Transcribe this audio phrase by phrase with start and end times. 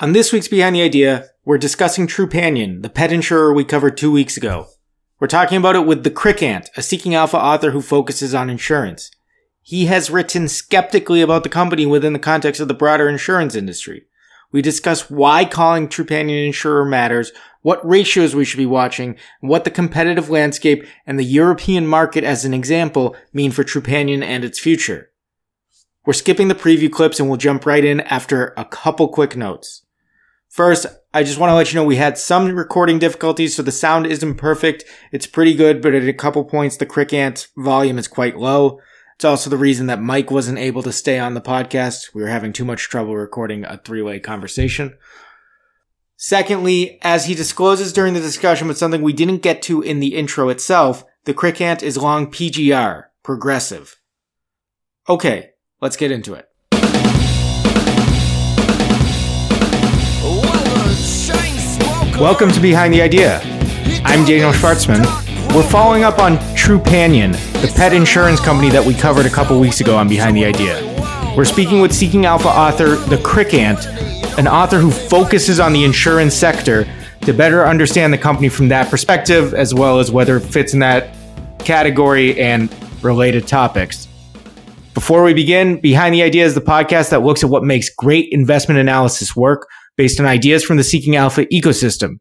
[0.00, 4.10] On this week's Behind the Idea, we're discussing Trupanion, the pet insurer we covered two
[4.10, 4.66] weeks ago.
[5.20, 9.12] We're talking about it with the CrickAnt, a Seeking Alpha author who focuses on insurance.
[9.62, 14.06] He has written skeptically about the company within the context of the broader insurance industry.
[14.50, 17.30] We discuss why calling Trupanion insurer matters,
[17.62, 22.24] what ratios we should be watching, and what the competitive landscape and the European market
[22.24, 25.12] as an example mean for Trupanion and its future.
[26.04, 29.82] We're skipping the preview clips and we'll jump right in after a couple quick notes.
[30.54, 33.72] First, I just want to let you know we had some recording difficulties, so the
[33.72, 34.84] sound isn't perfect.
[35.10, 38.78] It's pretty good, but at a couple points, the CrickAnt volume is quite low.
[39.16, 42.14] It's also the reason that Mike wasn't able to stay on the podcast.
[42.14, 44.96] We were having too much trouble recording a three way conversation.
[46.16, 50.14] Secondly, as he discloses during the discussion, but something we didn't get to in the
[50.14, 54.00] intro itself, the CrickAnt is long PGR, progressive.
[55.08, 55.50] Okay,
[55.80, 56.48] let's get into it.
[62.20, 63.40] Welcome to Behind the Idea.
[64.04, 65.04] I'm Daniel Schwartzman.
[65.52, 69.80] We're following up on Trupanion, the pet insurance company that we covered a couple weeks
[69.80, 70.80] ago on Behind the Idea.
[71.36, 76.34] We're speaking with Seeking Alpha author The CrickAnt, an author who focuses on the insurance
[76.34, 76.86] sector
[77.22, 80.78] to better understand the company from that perspective, as well as whether it fits in
[80.78, 81.16] that
[81.58, 84.06] category and related topics.
[84.94, 88.28] Before we begin, Behind the Idea is the podcast that looks at what makes great
[88.30, 92.18] investment analysis work based on ideas from the Seeking Alpha ecosystem.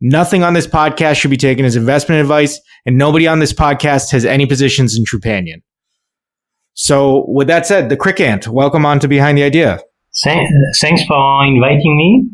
[0.00, 4.10] Nothing on this podcast should be taken as investment advice, and nobody on this podcast
[4.10, 5.62] has any positions in Trupanion.
[6.74, 9.78] So, with that said, the CrickAnt, welcome on to Behind the Idea.
[10.80, 12.28] Thanks for inviting me.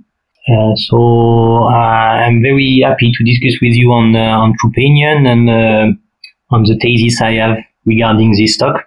[0.50, 5.50] Uh, so, uh, I'm very happy to discuss with you on uh, on Trupanion and
[5.50, 8.84] uh, on the thesis I have regarding this stock.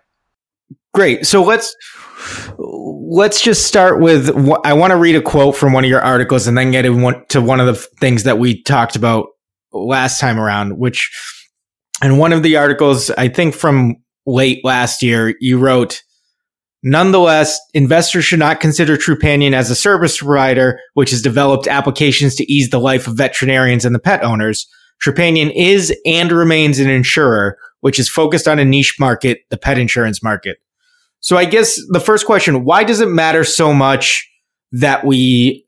[0.94, 1.26] Great.
[1.26, 1.76] So let's
[3.14, 4.30] let's just start with
[4.64, 7.42] I want to read a quote from one of your articles and then get into
[7.42, 9.28] one of the things that we talked about
[9.74, 11.12] last time around, which,
[12.02, 16.04] and one of the articles, I think from late last year, you wrote,
[16.84, 22.50] Nonetheless, investors should not consider Trupanion as a service provider, which has developed applications to
[22.52, 24.68] ease the life of veterinarians and the pet owners.
[25.06, 29.78] Trupanion is and remains an insurer, which is focused on a niche market, the pet
[29.78, 30.60] insurance market.
[31.22, 34.28] So I guess the first question, why does it matter so much
[34.72, 35.66] that we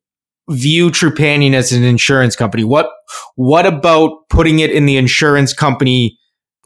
[0.50, 2.64] view Trupanion as an insurance company?
[2.64, 2.90] What
[3.36, 6.18] what about putting it in the insurance company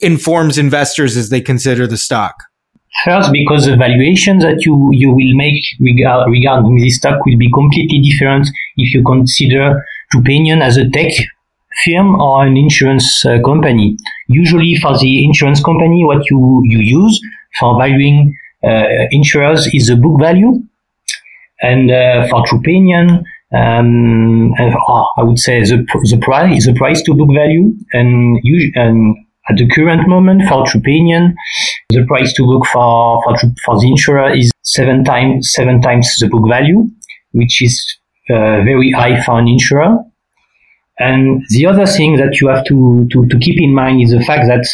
[0.01, 2.35] informs investors as they consider the stock?
[3.03, 7.51] First, because the valuation that you, you will make regard, regarding this stock will be
[7.51, 11.11] completely different if you consider Trupanion as a tech
[11.85, 13.97] firm or an insurance uh, company.
[14.29, 17.19] Usually for the insurance company, what you, you use
[17.59, 18.33] for valuing
[19.11, 20.61] insurers is the book value.
[21.61, 23.23] And uh, for Trupanion,
[23.53, 25.77] um, uh, I would say the,
[26.09, 28.39] the price, the price to book value, and,
[28.75, 29.15] and
[29.49, 31.33] at the current moment for Trupanion,
[31.89, 33.35] the price to book for, for,
[33.65, 36.89] for the insurer is seven times, seven times the book value,
[37.31, 37.97] which is
[38.29, 39.97] uh, very high for an insurer.
[40.99, 44.23] And the other thing that you have to, to, to keep in mind is the
[44.25, 44.67] fact that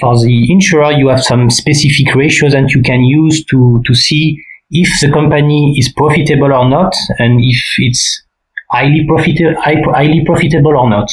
[0.00, 4.42] for the insurer, you have some specific ratios that you can use to, to see
[4.70, 8.22] if the company is profitable or not, and if it's
[8.70, 11.08] highly, profit- highly profitable or not.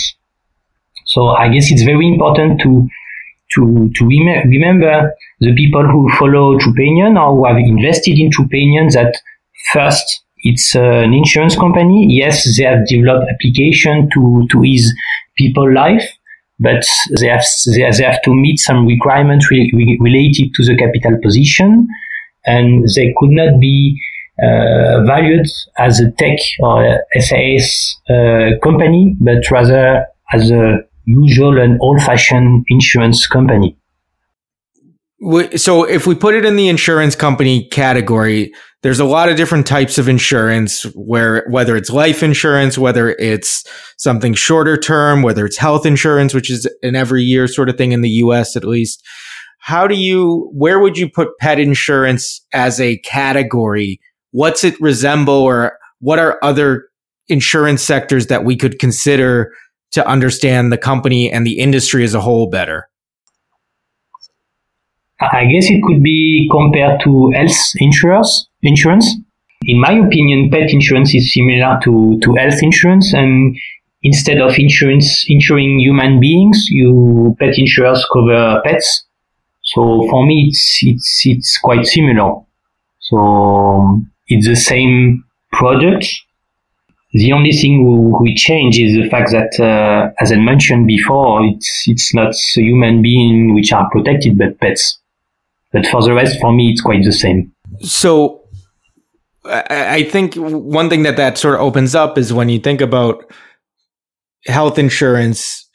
[1.05, 2.87] So I guess it's very important to
[3.55, 8.91] to to rem- remember the people who follow Trupanion or who have invested in Trupanion
[8.93, 9.13] that
[9.71, 12.07] first it's uh, an insurance company.
[12.09, 14.91] Yes, they have developed application to to ease
[15.37, 16.03] people life,
[16.59, 16.83] but
[17.19, 21.87] they have, they, have to meet some requirements re, re, related to the capital position,
[22.45, 23.99] and they could not be
[24.41, 25.45] uh, valued
[25.77, 33.27] as a tech or SaaS uh, company, but rather as a usual and old-fashioned insurance
[33.27, 33.77] company.
[35.55, 39.65] So if we put it in the insurance company category, there's a lot of different
[39.65, 43.63] types of insurance where whether it's life insurance, whether it's
[43.97, 47.93] something shorter term, whether it's health insurance, which is an every year sort of thing
[47.93, 49.01] in the US at least.
[49.59, 54.01] How do you where would you put pet insurance as a category?
[54.31, 56.89] What's it resemble or what are other
[57.29, 59.53] insurance sectors that we could consider
[59.93, 62.89] to understand the company and the industry as a whole better?
[65.21, 69.07] I guess it could be compared to health insurers, insurance.
[69.65, 73.55] In my opinion, pet insurance is similar to, to health insurance and
[74.01, 79.05] instead of insurance insuring human beings, you pet insurers cover pets.
[79.61, 82.41] So for me, it's, it's, it's quite similar.
[82.99, 86.05] So it's the same product,
[87.13, 91.83] The only thing we change is the fact that, uh, as I mentioned before, it's
[91.87, 94.99] it's not human beings which are protected, but pets.
[95.73, 97.51] But for the rest, for me, it's quite the same.
[97.81, 98.41] So,
[99.45, 103.29] I think one thing that that sort of opens up is when you think about
[104.45, 105.69] health insurance.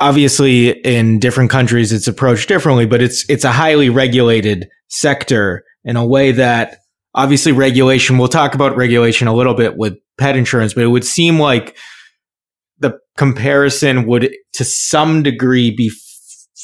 [0.00, 5.96] Obviously, in different countries, it's approached differently, but it's it's a highly regulated sector in
[5.96, 6.78] a way that
[7.14, 8.18] obviously regulation.
[8.18, 11.76] We'll talk about regulation a little bit with pet insurance, but it would seem like
[12.78, 15.90] the comparison would, to some degree, be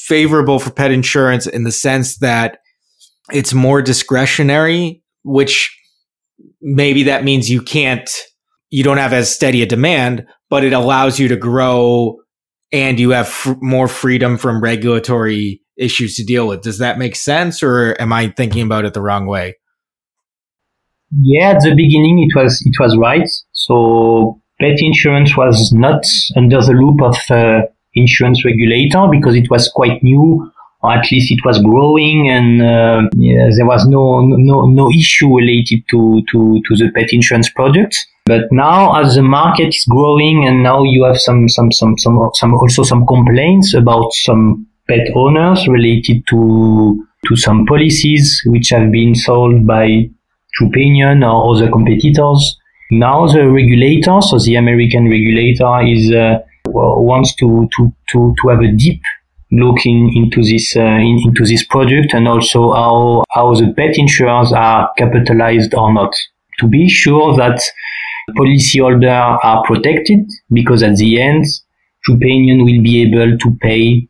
[0.07, 2.59] favorable for pet insurance in the sense that
[3.31, 5.77] it's more discretionary, which
[6.61, 8.09] maybe that means you can't,
[8.69, 12.17] you don't have as steady a demand, but it allows you to grow
[12.71, 16.61] and you have f- more freedom from regulatory issues to deal with.
[16.61, 19.55] Does that make sense or am I thinking about it the wrong way?
[21.21, 23.29] Yeah, at the beginning it was it was right.
[23.51, 26.03] So pet insurance was not
[26.35, 30.51] under the loop of uh, insurance regulator because it was quite new,
[30.83, 35.35] or at least it was growing, and uh, yeah, there was no no no issue
[35.35, 38.05] related to to to the pet insurance products.
[38.25, 42.17] But now, as the market is growing, and now you have some some some some
[42.33, 48.91] some also some complaints about some pet owners related to to some policies which have
[48.91, 50.09] been sold by
[50.59, 52.57] Trupanion or other competitors.
[52.91, 56.39] Now the regulator, so the American regulator, is uh,
[56.73, 59.01] wants to, to to to have a deep
[59.51, 63.97] look in, into this uh, in, into this product and also how how the pet
[63.97, 66.13] insurers are capitalized or not
[66.59, 67.61] to be sure that
[68.29, 71.45] policyholders are protected because at the end
[72.07, 74.07] Trupanion will be able to pay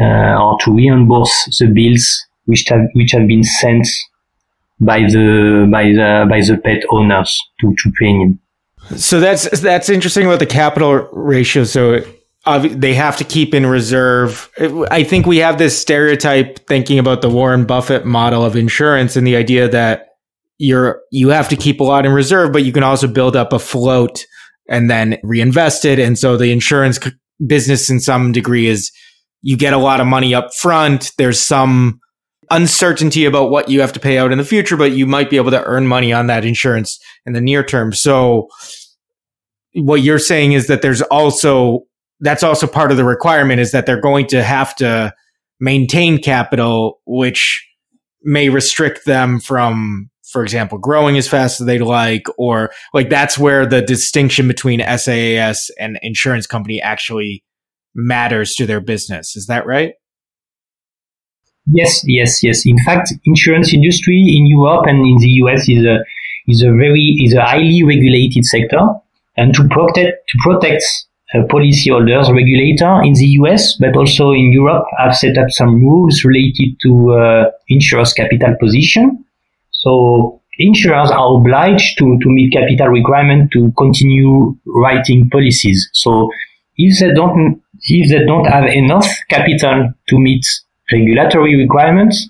[0.00, 3.86] uh, or to reimburse the bills which have which have been sent
[4.80, 8.38] by the by the by the pet owners to to Trupanion.
[8.96, 11.64] So that's that's interesting about the capital ratio.
[11.64, 12.04] So
[12.44, 14.50] uh, they have to keep in reserve.
[14.90, 19.26] I think we have this stereotype thinking about the Warren Buffett model of insurance and
[19.26, 20.08] the idea that
[20.58, 23.52] you're you have to keep a lot in reserve, but you can also build up
[23.52, 24.26] a float
[24.68, 25.98] and then reinvest it.
[25.98, 26.98] And so the insurance
[27.46, 28.90] business, in some degree, is
[29.42, 31.12] you get a lot of money up front.
[31.18, 32.00] There's some
[32.52, 35.36] uncertainty about what you have to pay out in the future, but you might be
[35.36, 37.92] able to earn money on that insurance in the near term.
[37.92, 38.48] So
[39.74, 41.80] what you're saying is that there's also
[42.20, 45.12] that's also part of the requirement is that they're going to have to
[45.58, 47.66] maintain capital, which
[48.22, 53.38] may restrict them from, for example, growing as fast as they'd like, or like that's
[53.38, 57.42] where the distinction between SaaS and insurance company actually
[57.94, 59.34] matters to their business.
[59.34, 59.94] Is that right?
[61.66, 62.66] Yes, yes, yes.
[62.66, 65.98] In fact, insurance industry in Europe and in the US is a
[66.48, 68.82] is a very is a highly regulated sector,
[69.36, 70.82] and to protect to protect
[71.34, 76.24] uh, policyholders, regulator in the US, but also in Europe, have set up some rules
[76.24, 79.24] related to uh, insurers' capital position.
[79.70, 85.88] So insurers are obliged to, to meet capital requirement to continue writing policies.
[85.92, 86.28] So
[86.76, 90.44] if they don't if they don't have enough capital to meet
[90.92, 92.28] regulatory requirements,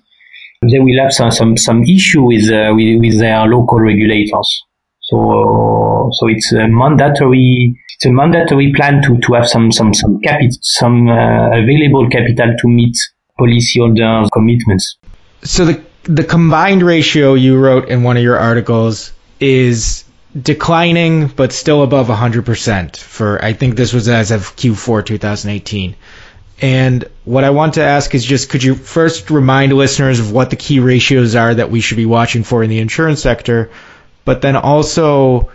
[0.71, 4.63] they will have some some, some issue with, uh, with with their local regulators.
[5.01, 10.21] So so it's a mandatory it's a mandatory plan to, to have some some some
[10.21, 12.97] capital some uh, available capital to meet
[13.39, 14.99] policyholder commitments.
[15.43, 20.05] So the the combined ratio you wrote in one of your articles is
[20.41, 25.95] declining but still above 100% for I think this was as of Q4 2018.
[26.63, 30.51] And what I want to ask is just could you first remind listeners of what
[30.51, 33.71] the key ratios are that we should be watching for in the insurance sector,
[34.25, 35.51] but then also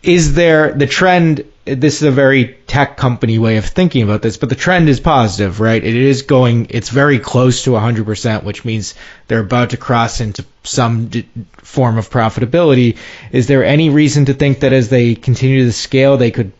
[0.00, 4.36] is there the trend this is a very tech company way of thinking about this,
[4.36, 5.82] but the trend is positive, right?
[5.82, 8.94] It is going, it's very close to 100%, which means
[9.26, 12.96] they're about to cross into some d- form of profitability.
[13.32, 16.52] Is there any reason to think that as they continue to scale, they could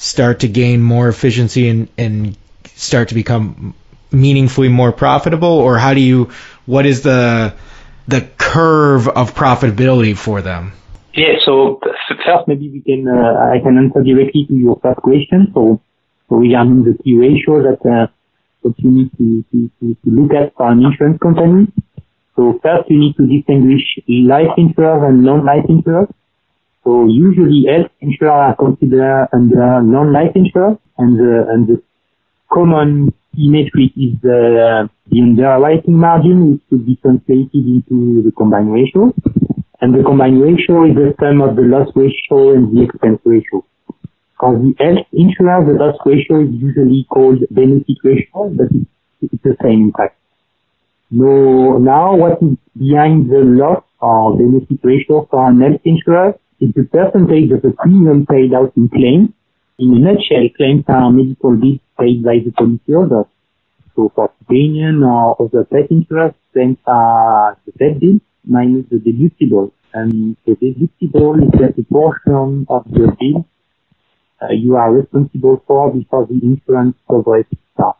[0.00, 2.36] start to gain more efficiency and, and
[2.74, 3.74] start to become
[4.10, 5.52] meaningfully more profitable?
[5.52, 6.30] Or how do you
[6.64, 7.54] what is the
[8.08, 10.72] the curve of profitability for them?
[11.14, 15.50] Yeah so first maybe we can uh, i can answer directly to your first question.
[15.52, 15.80] So,
[16.30, 18.06] regarding the key ratio that uh,
[18.62, 21.66] that you need to, to, to, to look at for an insurance company
[22.36, 26.08] so first you need to distinguish life insurers and non-life insurers
[26.90, 31.82] so usually health insurers are considered under non-life insurers and the, and the
[32.52, 39.14] common metric is the, the underwriting margin which could be translated into the combined ratio.
[39.80, 43.64] And the combined ratio is the sum of the loss ratio and the expense ratio.
[44.40, 48.66] For the health insurance, the loss ratio is usually called benefit ratio, but
[49.22, 50.18] it's the same in fact.
[51.12, 56.72] No, now what is behind the loss or benefit ratio for an health insurer is
[56.74, 59.30] the percentage of the premium paid out in claims.
[59.78, 63.26] In a nutshell, claims are medical bills paid by the policyholder.
[63.96, 69.72] So for Trupanion or other pet insurance, claims are the pet bill minus the deductible.
[69.92, 73.46] And the deductible is the portion of the bill
[74.42, 77.98] uh, you are responsible for before the insurance coverage starts.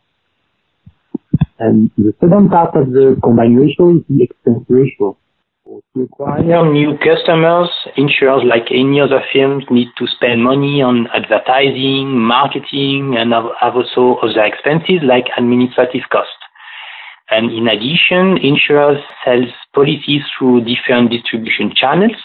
[1.58, 5.16] And the second part of the combined ratio is the expense ratio.
[5.70, 13.14] Acquire new customers, insurers like any other firms need to spend money on advertising, marketing,
[13.16, 16.42] and have also other expenses like administrative costs.
[17.30, 22.18] And in addition, insurers sell policies through different distribution channels.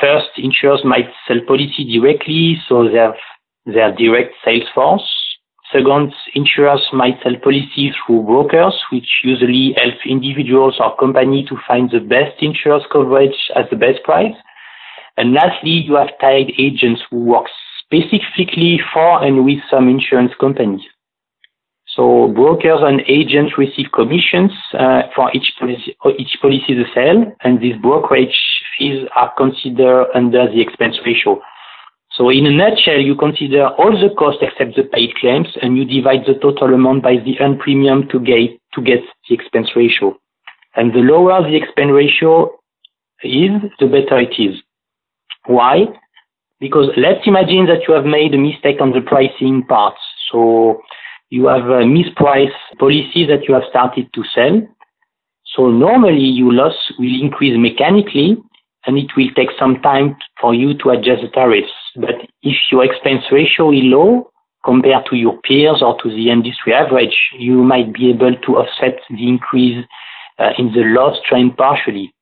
[0.00, 3.20] First, insurers might sell policy directly, so they have
[3.66, 5.23] their direct sales force.
[5.72, 11.90] Second, insurers might sell policies through brokers, which usually help individuals or companies to find
[11.90, 14.34] the best insurance coverage at the best price.
[15.16, 17.46] And lastly, you have tied agents who work
[17.84, 20.82] specifically for and with some insurance companies.
[21.86, 27.60] So brokers and agents receive commissions uh, for each policy, each policy they sell, and
[27.60, 28.36] these brokerage
[28.76, 31.40] fees are considered under the expense ratio.
[32.16, 35.84] So in a nutshell, you consider all the costs except the paid claims, and you
[35.84, 40.16] divide the total amount by the earned premium to get to get the expense ratio.
[40.76, 42.56] And the lower the expense ratio
[43.22, 44.62] is, the better it is.
[45.46, 45.86] Why?
[46.60, 49.94] Because let's imagine that you have made a mistake on the pricing part.
[50.30, 50.82] So
[51.30, 54.62] you have a mispriced policy that you have started to sell.
[55.56, 58.36] So normally your loss will increase mechanically
[58.86, 61.72] and it will take some time for you to adjust the tariffs.
[61.96, 64.30] But if your expense ratio is low
[64.64, 68.98] compared to your peers or to the industry average, you might be able to offset
[69.10, 69.84] the increase
[70.38, 72.12] uh, in the loss trend partially.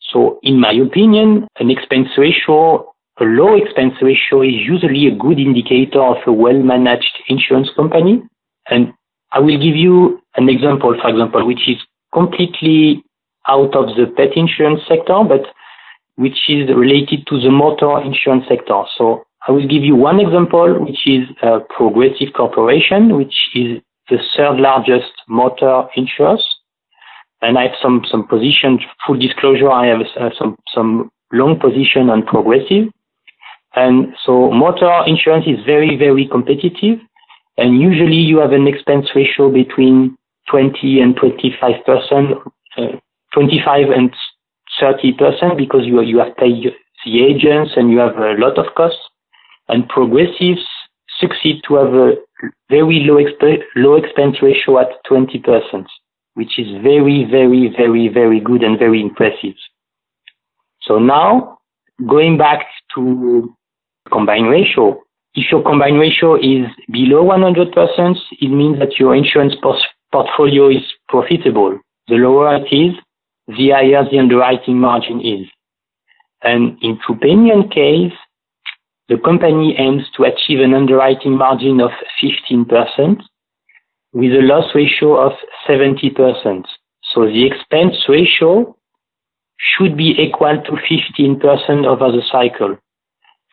[0.00, 5.38] So in my opinion, an expense ratio, a low expense ratio is usually a good
[5.38, 8.22] indicator of a well-managed insurance company.
[8.70, 8.92] And
[9.32, 11.76] I will give you an example, for example, which is
[12.12, 13.04] completely
[13.46, 15.42] out of the pet insurance sector, but
[16.18, 18.82] which is related to the motor insurance sector.
[18.96, 21.28] So I will give you one example, which is
[21.70, 23.78] Progressive Corporation, which is
[24.10, 26.42] the third largest motor insurance.
[27.40, 32.10] And I have some, some position, full disclosure, I have uh, some, some long position
[32.10, 32.90] on Progressive.
[33.76, 36.98] And so motor insurance is very, very competitive.
[37.56, 40.18] And usually you have an expense ratio between
[40.50, 42.26] 20 and 25 percent,
[42.76, 42.98] uh,
[43.34, 44.10] 25 and
[44.80, 46.72] 30% because you, you have paid
[47.04, 49.00] the agents and you have a lot of costs.
[49.68, 50.64] And progressives
[51.20, 52.12] succeed to have a
[52.70, 55.86] very low, exp- low expense ratio at 20%,
[56.34, 59.54] which is very, very, very, very good and very impressive.
[60.82, 61.58] So now,
[62.06, 63.54] going back to
[64.10, 65.00] combined ratio,
[65.34, 69.54] if your combined ratio is below 100%, it means that your insurance
[70.12, 71.78] portfolio is profitable.
[72.08, 72.94] The lower it is,
[73.48, 75.46] the higher the underwriting margin is.
[76.42, 78.16] And in Trupanion case,
[79.08, 81.90] the company aims to achieve an underwriting margin of
[82.22, 83.22] 15%
[84.12, 85.32] with a loss ratio of
[85.68, 86.64] 70%.
[87.14, 88.76] So the expense ratio
[89.56, 92.76] should be equal to 15% over the cycle.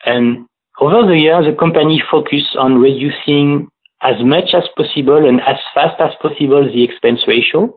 [0.04, 0.46] And
[0.78, 3.68] over the years, the company focused on reducing
[4.02, 7.74] as much as possible and as fast as possible the expense ratio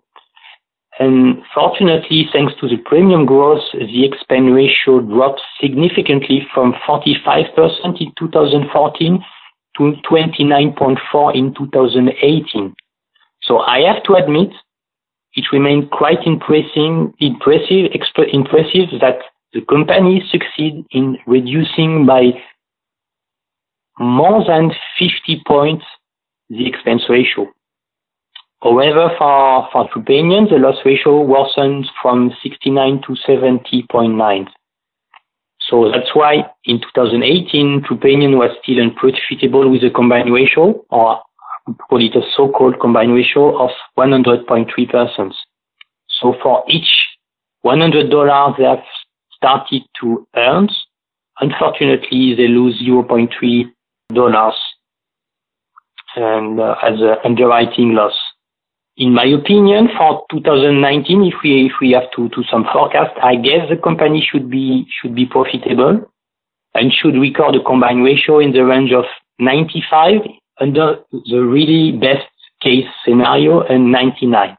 [1.53, 9.23] fortunately, thanks to the premium growth, the expense ratio dropped significantly from 45% in 2014
[9.77, 12.75] to 29.4 in 2018.
[13.43, 14.49] So I have to admit,
[15.33, 17.13] it remained quite impressive
[18.99, 19.19] that
[19.53, 22.33] the company succeed in reducing by
[23.99, 25.85] more than 50 points
[26.49, 27.47] the expense ratio.
[28.61, 34.47] However, for, for Trupanion, the loss ratio worsens from 69 to 70.9.
[35.61, 41.21] So that's why in 2018, Trupanion was still unprofitable with a combined ratio, or
[41.89, 45.33] call it a so-called combined ratio of 100.3%.
[46.19, 46.89] So for each
[47.63, 48.83] $100 they have
[49.35, 50.67] started to earn,
[51.39, 53.71] unfortunately they lose $0.3
[56.15, 58.15] and uh, as an underwriting loss
[58.99, 63.35] in my opinion, for 2019, if we if we have to do some forecast, I
[63.35, 66.03] guess the company should be should be profitable
[66.75, 69.05] and should record a combined ratio in the range of
[69.39, 70.19] 95
[70.59, 72.27] under the really best
[72.61, 74.57] case scenario and 99.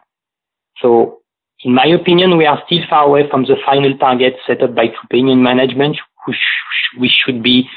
[0.80, 1.20] So,
[1.62, 4.86] in my opinion, we are still far away from the final target set up by
[4.88, 6.40] Trupanion management, which
[6.98, 7.68] we should be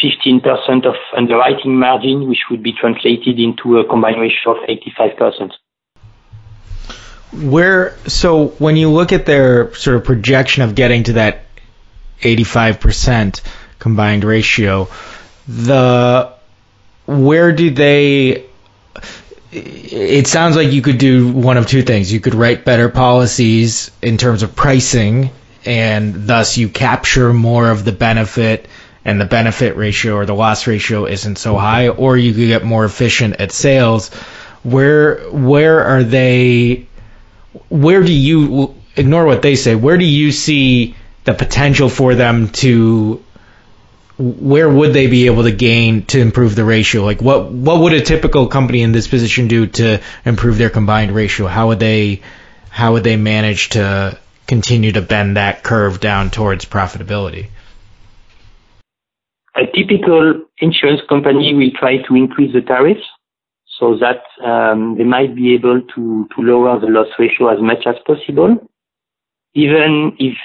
[0.00, 5.50] 15% of underwriting margin, which would be translated into a combined ratio of 85%
[7.42, 11.42] where so when you look at their sort of projection of getting to that
[12.20, 13.40] 85%
[13.78, 14.88] combined ratio
[15.46, 16.32] the
[17.06, 18.46] where do they
[19.52, 22.12] it sounds like you could do one of two things.
[22.12, 25.30] You could write better policies in terms of pricing
[25.64, 28.68] and thus you capture more of the benefit
[29.04, 32.64] and the benefit ratio or the loss ratio isn't so high or you could get
[32.64, 34.12] more efficient at sales.
[34.62, 36.86] Where where are they
[37.68, 39.74] where do you ignore what they say?
[39.74, 43.22] Where do you see the potential for them to?
[44.18, 47.04] Where would they be able to gain to improve the ratio?
[47.04, 51.12] Like what what would a typical company in this position do to improve their combined
[51.12, 51.46] ratio?
[51.46, 52.22] How would they
[52.70, 57.48] how would they manage to continue to bend that curve down towards profitability?
[59.54, 63.00] A typical insurance company will try to increase the tariffs
[63.78, 67.86] so that um, they might be able to, to lower the loss ratio as much
[67.86, 68.56] as possible,
[69.54, 70.36] even if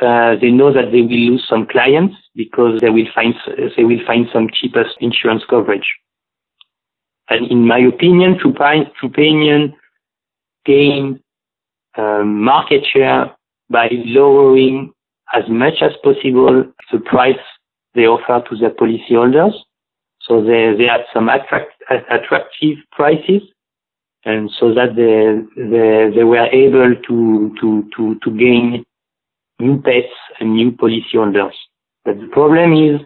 [0.00, 3.34] uh, they know that they will lose some clients because they will find
[3.76, 5.86] they will find some cheapest insurance coverage.
[7.28, 9.74] And in my opinion, Trupanion
[10.64, 11.20] gain
[11.96, 13.36] um, market share
[13.68, 14.92] by lowering
[15.32, 17.38] as much as possible the price
[17.94, 19.52] they offer to their policyholders
[20.30, 23.42] so they, they had some attract, attractive prices
[24.24, 28.84] and so that they, they, they were able to, to, to, to gain
[29.58, 31.54] new pets and new policyholders.
[32.04, 33.00] But the problem is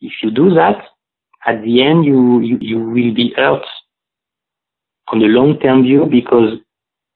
[0.00, 0.76] if you do that,
[1.46, 3.64] at the end you, you, you will be hurt
[5.08, 6.58] on the long term view because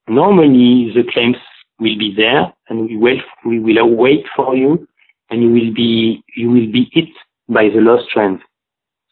[0.07, 1.37] normally the claims
[1.79, 4.87] will be there and we will, we will wait for you
[5.31, 7.09] and you will be, you will be hit
[7.49, 8.41] by the loss trend.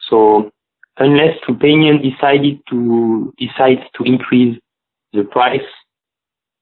[0.09, 0.51] So
[0.97, 4.59] unless Trupanion decided to decide to increase
[5.13, 5.61] the price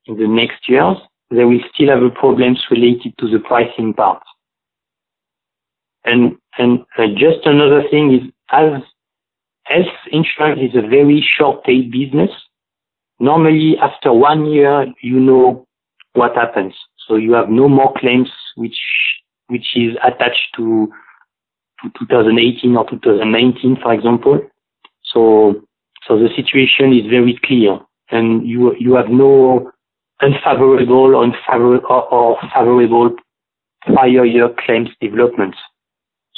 [0.05, 0.97] in the next years,
[1.29, 4.23] they will still have problems related to the pricing part.
[6.05, 8.81] And and uh, just another thing is as
[9.63, 12.31] health insurance is a very short tail business.
[13.19, 15.67] Normally after one year you know
[16.13, 16.73] what happens.
[17.07, 18.79] So you have no more claims which
[19.47, 20.91] which is attached to
[21.83, 24.39] 2018 or 2019, for example.
[25.03, 25.61] So,
[26.07, 27.79] so the situation is very clear,
[28.11, 29.71] and you you have no
[30.21, 33.15] unfavorable or, unfavorable or, or favorable
[33.81, 35.57] prior year claims developments.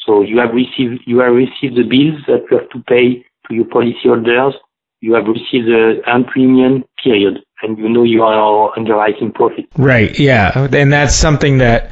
[0.06, 3.56] So you have received you have received the bills that you have to pay to
[3.56, 4.54] your policyholders.
[5.02, 9.66] You have received the earned premium period, and you know you are underwriting profit.
[9.78, 10.18] Right.
[10.20, 11.92] Yeah, and that's something that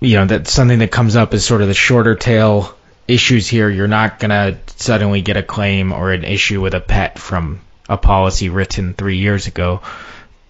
[0.00, 2.74] you know that's something that comes up is sort of the shorter tail
[3.06, 3.68] issues here.
[3.68, 7.96] You're not gonna suddenly get a claim or an issue with a pet from a
[7.96, 9.82] policy written three years ago,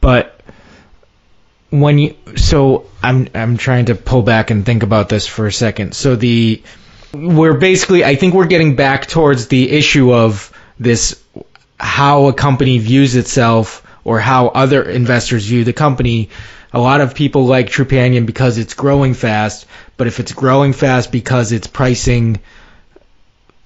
[0.00, 0.40] but
[1.70, 5.52] when you so I'm I'm trying to pull back and think about this for a
[5.52, 5.94] second.
[5.94, 6.62] So the
[7.12, 11.20] we're basically I think we're getting back towards the issue of this
[11.78, 16.30] how a company views itself or how other investors view the company
[16.74, 21.12] a lot of people like Trupanion because it's growing fast, but if it's growing fast
[21.12, 22.40] because it's pricing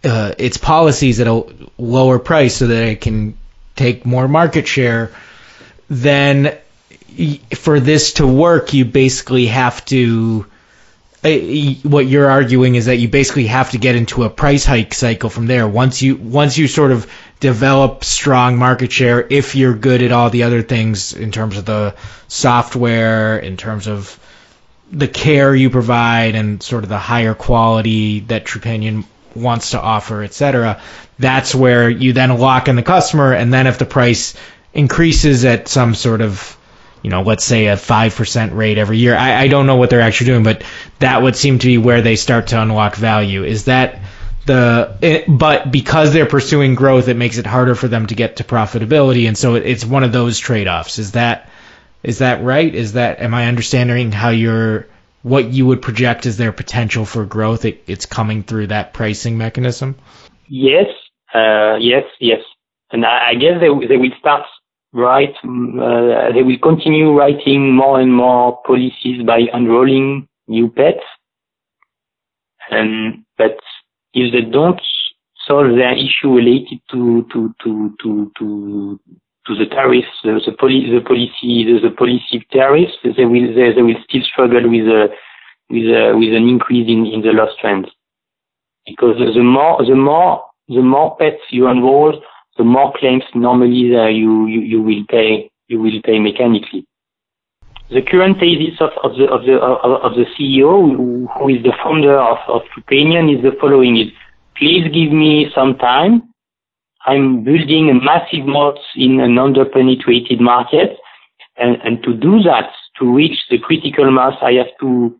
[0.04, 1.44] uh, its policies at a
[1.78, 3.38] lower price so that it can
[3.76, 5.10] take more market share,
[5.88, 6.56] then
[7.54, 10.46] for this to work, you basically have to.
[11.28, 14.94] Uh, what you're arguing is that you basically have to get into a price hike
[14.94, 15.68] cycle from there.
[15.68, 17.10] Once you once you sort of
[17.40, 21.64] develop strong market share if you're good at all the other things in terms of
[21.64, 21.94] the
[22.28, 24.18] software, in terms of
[24.90, 30.22] the care you provide, and sort of the higher quality that Trupanion wants to offer,
[30.22, 30.80] etc.
[31.18, 34.34] That's where you then lock in the customer, and then if the price
[34.72, 36.57] increases at some sort of
[37.02, 39.16] you know, let's say a 5% rate every year.
[39.16, 40.64] I, I don't know what they're actually doing, but
[40.98, 43.44] that would seem to be where they start to unlock value.
[43.44, 44.00] Is that
[44.46, 48.36] the it, but because they're pursuing growth, it makes it harder for them to get
[48.36, 50.98] to profitability, and so it, it's one of those trade-offs.
[50.98, 51.50] Is that
[52.02, 52.74] is that right?
[52.74, 54.86] Is that am I understanding how you're
[55.22, 57.64] what you would project as their potential for growth?
[57.64, 59.96] It, it's coming through that pricing mechanism.
[60.48, 60.86] Yes,
[61.34, 62.40] uh, yes, yes,
[62.90, 64.46] and I, I guess they they will start
[64.98, 71.04] write, mm, uh, they will continue writing more and more policies by enrolling new pets.
[72.70, 73.58] And, but
[74.12, 74.80] if they don't
[75.46, 79.00] solve their issue related to, to, to, to, to,
[79.46, 83.72] to the tariffs, the, the, poli- the policy, the, the policy tariffs, they will, they,
[83.72, 85.08] they will still struggle with a,
[85.70, 87.88] with a, with an increase in, in the loss trends.
[88.86, 92.22] Because the more, the more, the more pets you enroll,
[92.58, 96.84] the more claims normally uh, you, you, you will pay, you will pay mechanically.
[97.90, 101.72] The current thesis of, of the, of the, of, the CEO, who, who is the
[101.82, 104.08] founder of, of Trupanion is the following is,
[104.56, 106.34] please give me some time.
[107.06, 110.98] I'm building a massive moat in an underpenetrated market.
[111.56, 115.18] And, and to do that, to reach the critical mass, I have to,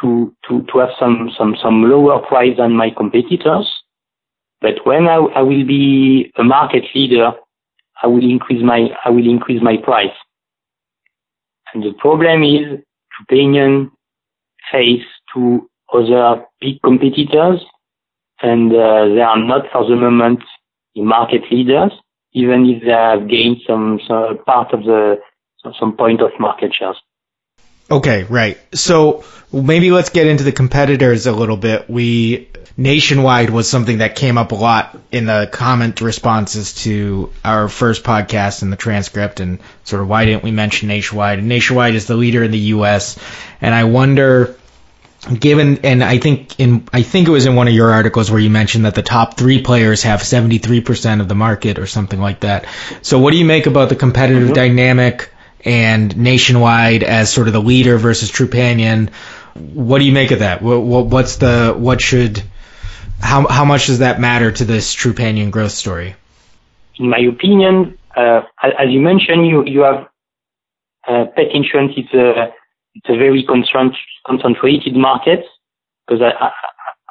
[0.00, 3.68] to, to, to have some, some, some lower price than my competitors.
[4.60, 7.32] But when I, I will be a market leader,
[8.02, 10.16] I will increase my, I will increase my price.
[11.72, 12.80] And the problem is
[13.12, 13.90] Trupanion
[14.72, 17.60] face to other big competitors
[18.42, 20.40] and uh, they are not for the moment
[20.94, 21.92] the market leaders,
[22.32, 25.16] even if they have gained some, some part of the,
[25.78, 26.96] some point of market shares.
[27.90, 28.58] Okay, right.
[28.74, 31.88] So maybe let's get into the competitors a little bit.
[31.88, 37.68] We Nationwide was something that came up a lot in the comment responses to our
[37.68, 41.38] first podcast and the transcript and sort of why didn't we mention Nationwide?
[41.38, 43.18] And Nationwide is the leader in the US
[43.62, 44.56] and I wonder
[45.40, 48.40] given and I think in I think it was in one of your articles where
[48.40, 52.40] you mentioned that the top 3 players have 73% of the market or something like
[52.40, 52.66] that.
[53.00, 54.52] So what do you make about the competitive mm-hmm.
[54.52, 55.30] dynamic
[55.64, 59.10] and Nationwide as sort of the leader versus Trupanion.
[59.54, 60.62] What do you make of that?
[60.62, 62.42] What, what, what's the what should
[63.20, 66.14] how how much does that matter to this Trupanion growth story?
[66.98, 70.08] In my opinion, uh, as you mentioned, you you have
[71.08, 71.92] uh, pet insurance.
[71.96, 72.52] It's a
[72.94, 75.44] it's a very concentrated market
[76.06, 76.50] because, uh,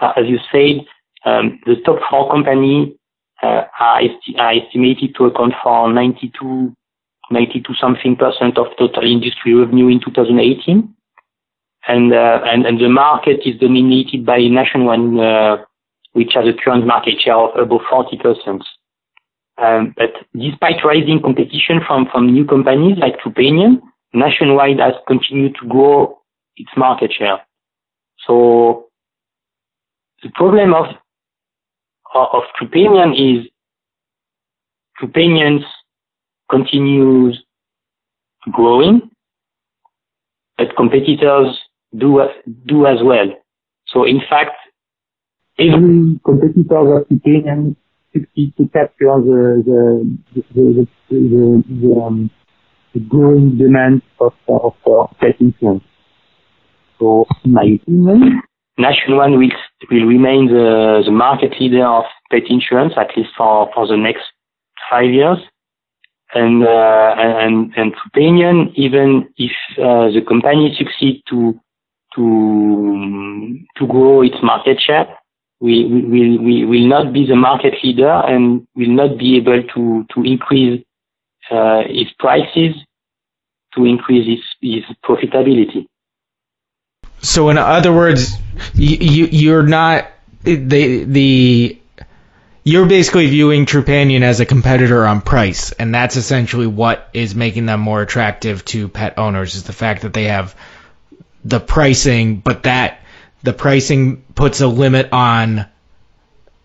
[0.02, 0.86] uh, as you said,
[1.26, 2.96] um, the top four companies
[3.44, 6.74] uh, are, esti- are estimated to account for 92
[7.32, 10.94] 92 something percent of total industry revenue in 2018.
[11.88, 15.64] And, uh, and, and the market is dominated by Nationwide, uh,
[16.14, 18.62] which has a current market share of above 40%.
[19.58, 23.82] Um, but despite rising competition from, from new companies like Trupanion,
[24.14, 26.20] Nationwide has continued to grow
[26.58, 27.40] its market share.
[28.26, 28.88] So
[30.24, 30.88] the problem of,
[32.16, 33.48] of Trupanion is
[35.00, 35.66] Trupanion's
[36.50, 37.44] continues
[38.52, 39.10] growing,
[40.58, 41.60] but competitors
[41.98, 42.22] do
[42.66, 43.28] do as well.
[43.88, 44.56] So in fact,
[45.60, 47.76] every competitor of Trupanion
[48.14, 52.30] succeeds to capture the the the the, the, the, um,
[53.10, 55.84] growing demand of of, of pet insurance.
[57.00, 58.42] So in my opinion,
[58.78, 59.50] Nationwide will
[59.92, 64.24] will remain the the market leader of pet insurance at least for for the next
[64.90, 65.40] five years
[66.36, 71.60] and uh, and and Trupanion, even if uh, the company succeed to
[72.16, 75.08] to to grow its market share,
[75.60, 80.06] we will we will not be the market leader and will not be able to
[80.14, 80.84] to increase
[81.52, 82.76] uh, its prices
[83.76, 85.86] to increase its, its profitability.
[87.22, 88.38] So, in other words,
[88.74, 90.12] you, you you're not
[90.44, 91.80] the the
[92.68, 97.68] you're basically viewing Trupanion as a competitor on price, and that's essentially what is making
[97.68, 100.56] them more attractive to pet owners is the fact that they have
[101.46, 103.02] the pricing, but that
[103.44, 105.68] the pricing puts a limit on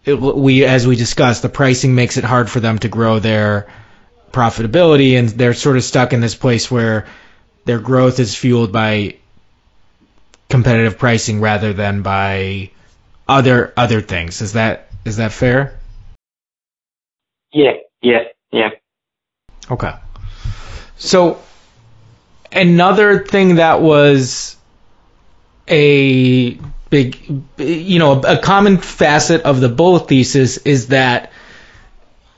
[0.06, 3.70] it, we as we discussed, the pricing makes it hard for them to grow their
[4.32, 7.06] profitability and they're sort of stuck in this place where
[7.66, 9.16] their growth is fueled by
[10.48, 12.70] competitive pricing rather than by
[13.28, 14.40] other other things.
[14.40, 15.78] Is that is that fair?
[17.52, 18.70] Yeah, yeah, yeah.
[19.70, 19.92] Okay.
[20.96, 21.40] So
[22.52, 24.56] another thing that was
[25.68, 26.58] a
[26.90, 31.32] big, you know, a common facet of the bull thesis is that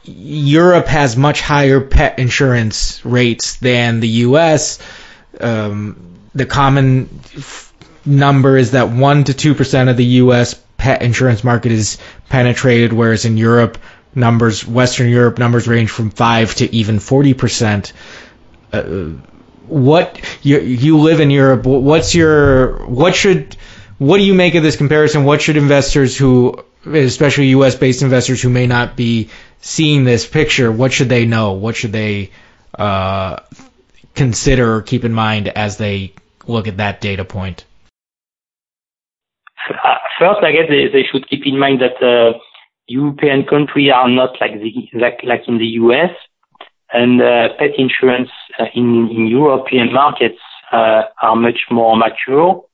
[0.05, 4.79] Europe has much higher pet insurance rates than the U.S.
[5.41, 7.73] Um, the common f-
[8.05, 10.55] number is that one to two percent of the U.S.
[10.77, 11.99] pet insurance market is
[12.29, 13.79] penetrated, whereas in Europe
[14.15, 17.93] numbers, Western Europe numbers range from five to even forty percent.
[18.73, 18.83] Uh,
[19.67, 21.65] what you you live in Europe?
[21.65, 23.57] What's your what should
[23.99, 25.25] what do you make of this comparison?
[25.25, 27.77] What should investors who, especially U.S.
[27.77, 31.53] based investors who may not be seeing this picture, what should they know?
[31.53, 32.31] What should they
[32.77, 33.37] uh,
[34.15, 36.15] consider or keep in mind as they
[36.47, 37.65] look at that data point?
[39.71, 42.39] Uh, first, I guess they, they should keep in mind that uh,
[42.87, 46.11] European countries are not like the like like in the US,
[46.93, 50.41] and uh, pet insurance uh, in in European markets
[50.73, 52.65] uh, are much more mature,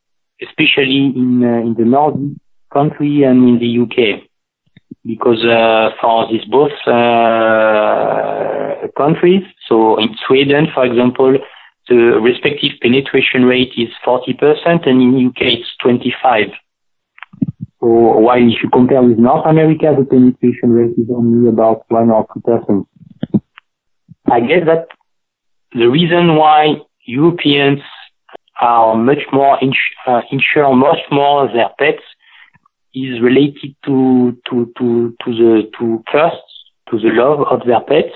[0.43, 2.37] especially in uh, in the Nordic
[2.73, 4.23] country and in the UK,
[5.05, 5.43] because
[6.01, 6.73] for these both
[8.97, 11.39] countries, so in Sweden, for example,
[11.89, 16.49] the respective penetration rate is 40%, and in UK it's 25.
[17.81, 22.27] So why you compare with North America, the penetration rate is only about 1 or
[22.27, 22.87] 2%.
[24.31, 24.89] I guess that
[25.73, 27.81] the reason why Europeans
[28.61, 32.03] are much more ins- uh, insure much more their pets
[32.95, 36.43] is related to to to to the to first
[36.91, 38.15] to the love of their pets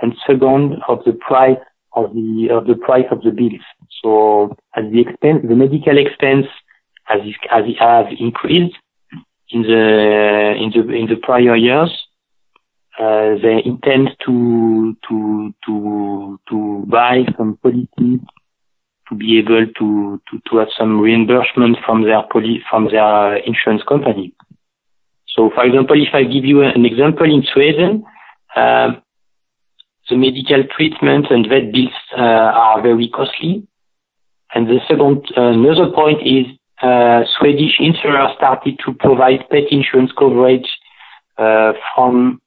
[0.00, 1.58] and second of the price
[1.92, 3.60] of the of the price of the bills.
[4.02, 6.46] So as the expense the medical expense
[7.04, 8.76] has has has increased,
[9.54, 11.92] in the in the in the prior years.
[12.98, 18.20] Uh, they intend to to to to buy some policy
[19.08, 23.82] to be able to to, to have some reimbursement from their poli- from their insurance
[23.88, 24.32] company.
[25.34, 28.04] So, for example, if I give you an example in Sweden,
[28.54, 28.92] uh,
[30.08, 33.66] the medical treatment and vet bills uh, are very costly.
[34.54, 36.46] And the second, uh, another point is
[36.82, 40.68] uh, Swedish insurer started to provide pet insurance coverage
[41.38, 42.40] uh, from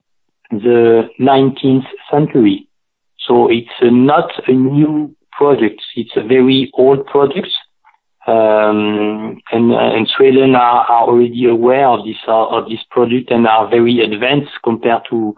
[0.52, 2.68] the 19th century.
[3.20, 5.82] So it's uh, not a new project.
[5.96, 7.50] It's a very old project.
[8.26, 13.48] Um, and, uh, and Sweden are, are already aware of this of this product and
[13.48, 15.34] are very advanced compared to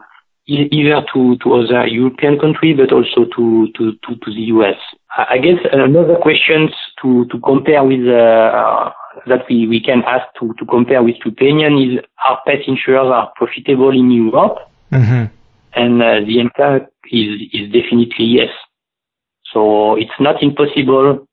[0.49, 4.77] either to, to other European countries, but also to, to, to, to the US.
[5.15, 6.69] I guess another question
[7.01, 8.91] to, to compare with, uh,
[9.27, 13.31] that we, we can ask to, to compare with Trupanion is are pet insurers are
[13.35, 14.57] profitable in Europe?
[14.91, 15.25] Mm-hmm.
[15.73, 18.49] And uh, the answer is, is definitely yes.
[19.53, 21.27] So it's not impossible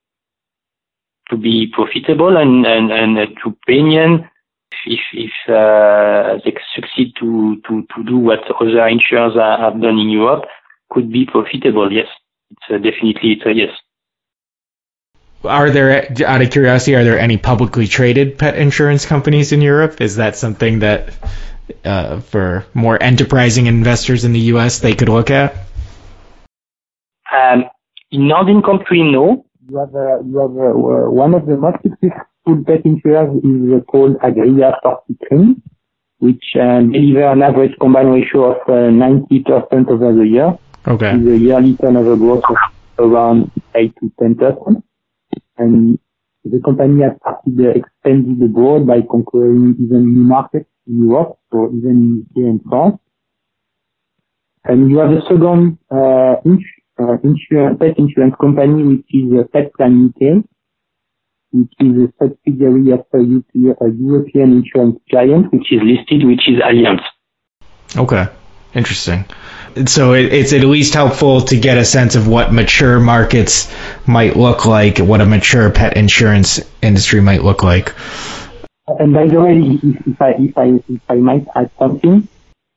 [1.30, 4.28] to be profitable and, and, and uh, Trupanion
[4.86, 10.10] if if uh, they succeed to, to, to do what other insurers have done in
[10.10, 10.44] Europe,
[10.90, 11.90] could be profitable.
[11.92, 12.06] Yes,
[12.50, 13.70] it's uh, definitely it's a yes.
[15.44, 20.00] Are there, out of curiosity, are there any publicly traded pet insurance companies in Europe?
[20.00, 21.12] Is that something that,
[21.84, 25.54] uh, for more enterprising investors in the U.S., they could look at?
[27.32, 27.64] Um,
[28.10, 29.46] in northern country, no.
[29.68, 34.16] You have, uh, you have uh, one of the most successful pet insurance is called
[34.18, 35.56] Agria 43,
[36.18, 40.58] which uh, deliver an average combined ratio of uh, 90% over the year.
[40.86, 41.16] Okay.
[41.16, 42.56] With a yearly turnover growth of
[42.98, 44.82] around 8 to 10%.
[45.58, 45.98] And
[46.44, 52.26] the company has started expanding abroad by conquering even new markets in Europe, so even
[52.34, 52.98] here in France.
[54.64, 56.36] And you have a second uh,
[56.98, 60.44] uh, insurance, pet insurance company, which is uh, Petplan UK,
[61.52, 63.22] which is a subsidiary of a
[63.54, 67.02] European insurance giant, which is listed, which is Allianz.
[67.96, 68.26] Okay,
[68.74, 69.24] interesting.
[69.86, 73.72] So it, it's at least helpful to get a sense of what mature markets
[74.06, 77.94] might look like, what a mature pet insurance industry might look like.
[78.98, 82.28] And by the way, if, I if I if I might add something,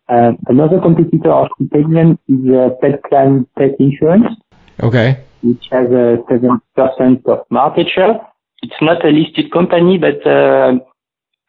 [0.10, 4.36] uh, another competitor of Trupanion is uh, Petplan Pet Insurance.
[4.82, 5.24] Okay.
[5.42, 8.20] Which has a seven percent of market share
[8.62, 10.80] it's not a listed company, but uh,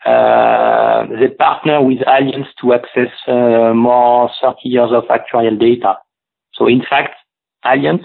[0.06, 5.96] uh, they partner with Allianz to access uh, more 30 years of actuarial data.
[6.54, 7.14] So in fact,
[7.64, 8.04] Allianz,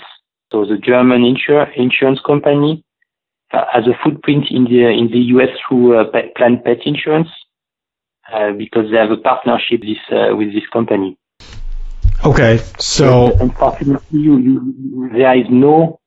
[0.52, 2.84] so the German insur- insurance company,
[3.54, 7.30] uh, has a footprint in the in the US through uh, pet, Plan Pet Insurance
[8.34, 11.18] uh, because they have a partnership this, uh, with this company.
[12.24, 16.00] Okay, so but unfortunately, you, you, there is no,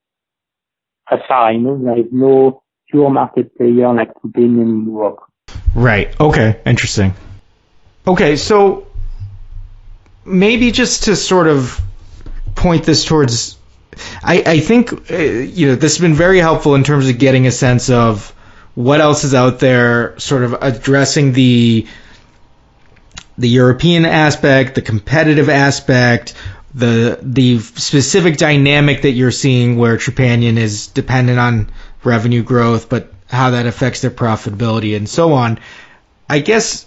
[1.11, 5.21] as far I know, there is no pure market player like Trupanion in Europe.
[5.75, 6.19] Right.
[6.21, 6.61] Okay.
[6.67, 7.15] Interesting.
[8.07, 8.37] Okay.
[8.37, 8.87] So
[10.25, 11.81] maybe just to sort of
[12.55, 13.57] point this towards,
[14.23, 17.47] I, I think, uh, you know, this has been very helpful in terms of getting
[17.47, 18.35] a sense of
[18.75, 21.87] what else is out there, sort of addressing the,
[23.37, 26.35] the European aspect, the competitive aspect,
[26.75, 31.71] the the specific dynamic that you're seeing where Trupanion is dependent on
[32.05, 35.59] revenue growth, but how that affects their profitability and so on.
[36.29, 36.87] I guess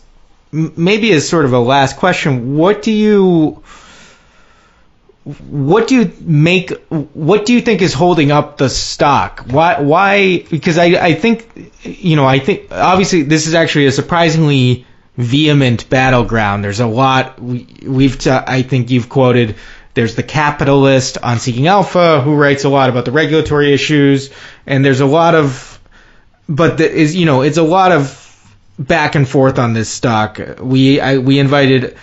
[0.51, 3.63] maybe as sort of a last question, what do you
[5.23, 6.71] what do you make?
[6.87, 9.45] What do you think is holding up the stock?
[9.47, 9.79] Why?
[9.79, 10.39] Why?
[10.49, 14.85] Because I, I think, you know, I think obviously this is actually a surprisingly
[15.17, 16.63] vehement battleground.
[16.63, 17.39] There's a lot.
[17.39, 18.17] We, we've.
[18.17, 19.57] T- I think you've quoted.
[19.93, 24.31] There's the capitalist on Seeking Alpha who writes a lot about the regulatory issues,
[24.65, 25.80] and there's a lot of,
[26.47, 28.17] but the, is you know, it's a lot of
[28.77, 30.39] back and forth on this stock.
[30.59, 31.97] We I, we invited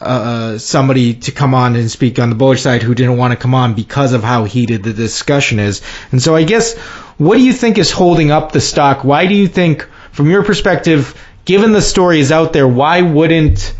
[0.00, 3.36] uh, somebody to come on and speak on the bullish side who didn't want to
[3.36, 5.82] come on because of how heated the discussion is.
[6.10, 6.76] And so I guess
[7.18, 9.04] what do you think is holding up the stock?
[9.04, 13.74] Why do you think, from your perspective, given the story is out there, why wouldn't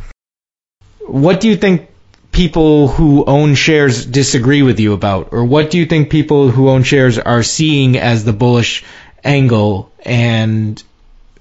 [1.07, 1.89] what do you think
[2.31, 5.29] people who own shares disagree with you about?
[5.33, 8.85] Or what do you think people who own shares are seeing as the bullish
[9.25, 10.83] angle and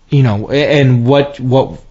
[0.10, 1.82] you know and what what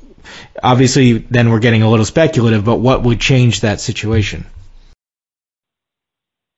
[0.62, 4.46] obviously then we're getting a little speculative, but what would change that situation?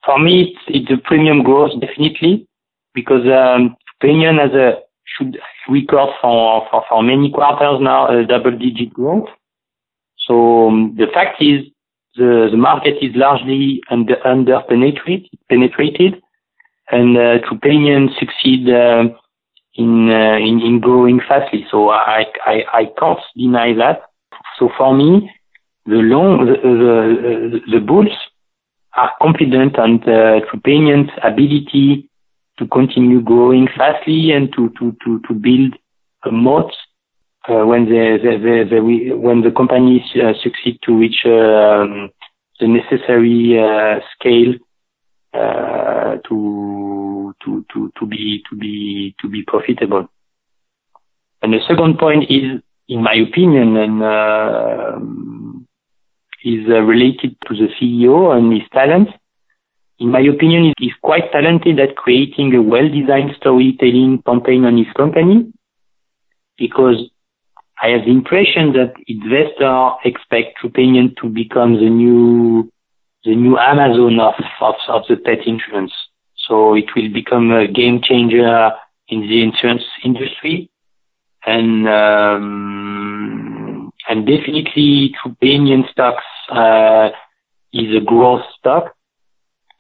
[0.05, 2.49] For me, it's, a premium growth definitely
[2.93, 4.81] because um, has a
[5.17, 9.29] should record for, for, for many quarters now a double digit growth.
[10.27, 11.67] So um, the fact is
[12.17, 16.23] the, the market is largely under, under penetrated, penetrated
[16.91, 19.17] and uh, Trupanion succeed uh,
[19.75, 21.67] in, uh, in, in growing fastly.
[21.71, 24.03] So I, I, I can't deny that.
[24.59, 25.31] So for me,
[25.87, 28.13] the long, the, the, the bulls
[28.97, 32.09] are confident on the Trupanion's ability
[32.59, 35.75] to continue growing fastly and to, to, to, to build
[36.25, 36.71] a moat
[37.49, 42.11] uh, when the, they, they, they, when the companies uh, succeed to reach um,
[42.61, 44.59] the necessary uh, scale uh,
[45.35, 50.09] to to to to be to be to be profitable.
[51.43, 54.99] And the second point is, in my opinion, and uh,
[56.45, 59.09] is uh, related to the CEO and his talent.
[59.99, 65.53] In my opinion, he's quite talented at creating a well-designed storytelling campaign on his company
[66.59, 66.97] because
[67.81, 72.72] I have the impression that investors expect Trupanion to become the new
[73.25, 75.93] the new Amazon of, of, of the pet insurance.
[76.49, 78.73] So it will become a game changer
[79.09, 80.71] in the insurance industry.
[81.47, 87.11] And, um, and definitely Trupanion stocks, uh,
[87.73, 88.95] is a growth stock.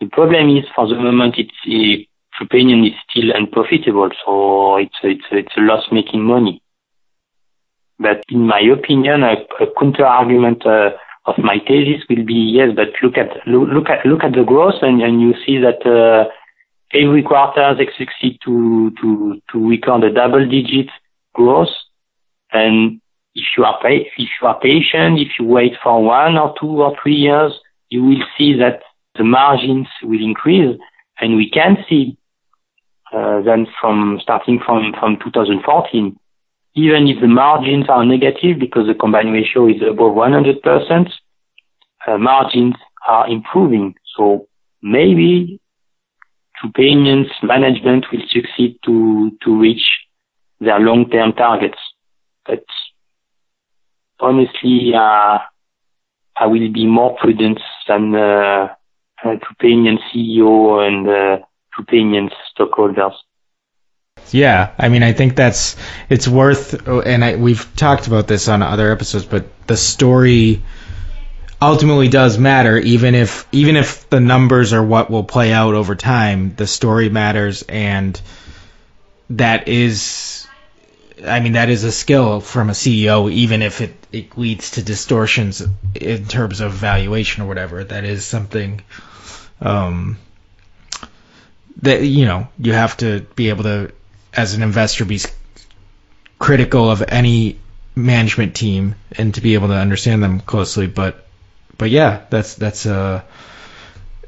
[0.01, 2.05] The problem is for the moment it's, uh,
[2.39, 4.11] Trupanion is still unprofitable.
[4.25, 6.63] So it's, it's, it's a loss making money.
[7.99, 10.91] But in my opinion, a, a counter argument, uh,
[11.25, 14.83] of my thesis will be yes, but look at look, at look at the growth
[14.83, 16.29] and, and you see that uh,
[16.93, 20.89] every quarter they succeed to to to record a double digit
[21.35, 21.69] growth.
[22.53, 23.01] And
[23.35, 26.83] if you are pa- if you are patient, if you wait for one or two
[26.83, 27.53] or three years,
[27.89, 28.83] you will see that
[29.17, 30.77] the margins will increase,
[31.21, 32.17] and we can see
[33.13, 36.19] uh, then from starting from from 2014
[36.75, 41.11] even if the margins are negative because the combined ratio is above 100%,
[42.07, 42.75] uh, margins
[43.07, 43.95] are improving.
[44.17, 44.49] So
[44.83, 45.61] maybe
[46.63, 49.83] Trupanion's management will succeed to, to reach
[50.61, 51.79] their long-term targets.
[52.47, 52.65] But
[54.21, 55.39] honestly, uh,
[56.37, 58.69] I will be more prudent than uh,
[59.25, 61.45] Trupanion CEO and uh,
[61.77, 63.13] Trupanion stockholders.
[64.31, 65.77] Yeah, I mean, I think that's
[66.09, 70.63] it's worth, and I, we've talked about this on other episodes, but the story
[71.61, 75.95] ultimately does matter, even if even if the numbers are what will play out over
[75.95, 76.55] time.
[76.55, 78.21] The story matters, and
[79.31, 80.47] that is,
[81.25, 84.83] I mean, that is a skill from a CEO, even if it, it leads to
[84.83, 85.63] distortions
[85.95, 87.85] in terms of valuation or whatever.
[87.85, 88.83] That is something.
[89.61, 90.19] Um,
[91.83, 93.93] that you know you have to be able to
[94.35, 95.21] as an investor be
[96.39, 97.59] critical of any
[97.95, 100.87] management team and to be able to understand them closely.
[100.87, 101.27] But
[101.79, 103.23] but yeah, that's that's uh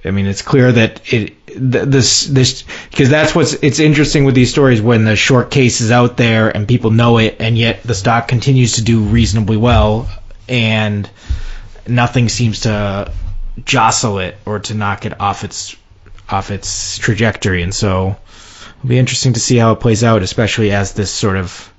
[0.05, 4.51] I mean, it's clear that it this this because that's what's it's interesting with these
[4.51, 7.95] stories when the short case is out there and people know it, and yet the
[7.95, 10.11] stock continues to do reasonably well,
[10.47, 11.09] and
[11.89, 13.11] nothing seems to
[13.65, 15.75] jostle it or to knock it off its
[16.29, 18.17] off its trajectory, and so
[18.85, 21.73] It'll be interesting to see how it plays out, especially as this sort of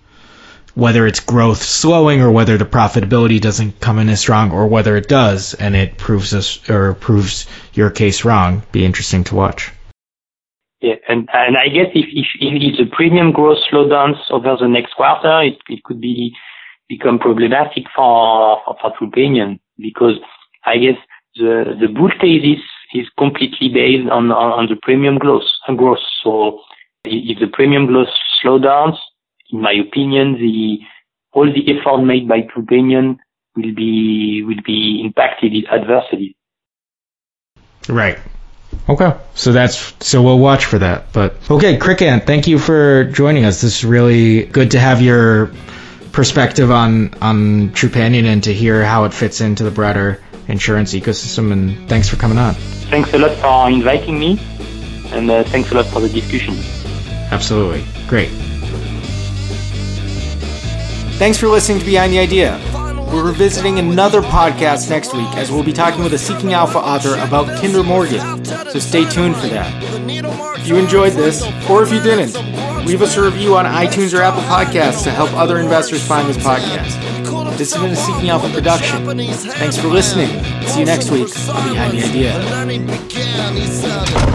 [0.73, 4.97] whether it's growth slowing or whether the profitability doesn't come in as strong or whether
[4.97, 8.63] it does and it proves us or proves your case wrong.
[8.71, 9.71] Be interesting to watch.
[10.81, 14.95] Yeah, and and I guess if if, if the premium growth slowdowns over the next
[14.95, 16.33] quarter, it, it could be
[16.89, 20.17] become problematic for for, for Trupanion because
[20.65, 20.97] I guess
[21.35, 22.63] the the bull thesis
[22.95, 25.43] is completely based on, on, on the premium growth.
[25.77, 25.99] growth.
[26.23, 26.61] So
[27.07, 28.07] if the premium growth
[28.41, 28.97] slow down,
[29.51, 30.79] in my opinion, the
[31.31, 33.17] all the effort made by Trupanion
[33.55, 36.35] will be will be impacted adversely.
[37.87, 38.17] Right.
[38.89, 39.13] Okay.
[39.35, 41.13] So that's so we'll watch for that.
[41.13, 43.61] But okay, CrickAnt, thank you for joining us.
[43.61, 45.51] This is really good to have your
[46.11, 51.51] perspective on on Trupanion and to hear how it fits into the broader insurance ecosystem.
[51.51, 52.53] And thanks for coming on.
[52.89, 54.39] Thanks a lot for inviting me,
[55.11, 56.55] and uh, thanks a lot for the discussion.
[57.31, 57.83] Absolutely.
[58.07, 58.29] Great.
[61.17, 62.59] Thanks for listening to Behind the Idea.
[63.11, 67.13] We're revisiting another podcast next week as we'll be talking with a Seeking Alpha author
[67.25, 68.43] about Kinder Morgan.
[68.43, 69.71] So stay tuned for that.
[70.59, 72.35] If you enjoyed this, or if you didn't,
[72.85, 76.37] leave us a review on iTunes or Apple Podcasts to help other investors find this
[76.37, 76.99] podcast.
[77.57, 79.05] This has been a Seeking Alpha production.
[79.05, 80.27] Thanks for listening.
[80.67, 82.03] See you next week on Behind the
[84.19, 84.34] Idea.